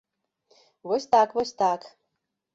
Вось 0.87 1.05
так, 1.13 1.37
вось 1.37 1.53
так! 1.61 1.87